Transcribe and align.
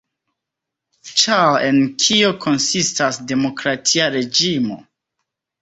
Ĉar 1.23 1.57
en 1.67 1.77
kio 2.05 2.31
konsistas 2.47 3.21
demokratia 3.33 4.09
reĝimo? 4.17 4.83